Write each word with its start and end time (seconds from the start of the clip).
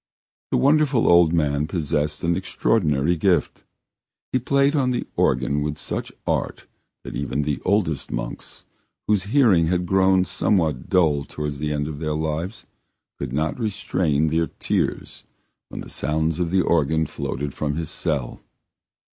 The 0.49 0.57
wonderful 0.57 1.07
old 1.07 1.31
man 1.31 1.67
possessed 1.67 2.23
an 2.23 2.35
extraordinary 2.35 3.15
gift. 3.15 3.65
He 4.31 4.39
played 4.39 4.75
on 4.75 4.89
the 4.89 5.05
organ 5.15 5.61
with 5.61 5.77
such 5.77 6.11
art 6.25 6.65
that 7.03 7.15
even 7.15 7.43
the 7.43 7.61
oldest 7.63 8.09
monks, 8.11 8.65
whose 9.07 9.25
hearing 9.25 9.67
had 9.67 9.85
grown 9.85 10.25
somewhat 10.25 10.89
dull 10.89 11.23
towards 11.23 11.59
the 11.59 11.71
end 11.71 11.87
of 11.87 11.99
their 11.99 12.15
lives, 12.15 12.65
could 13.19 13.31
not 13.31 13.59
restrain 13.59 14.29
their 14.29 14.47
tears 14.47 15.23
when 15.69 15.81
the 15.81 15.87
sounds 15.89 16.39
of 16.39 16.49
the 16.49 16.63
organ 16.63 17.05
floated 17.05 17.53
from 17.53 17.75
his 17.75 17.91
cell. 17.91 18.41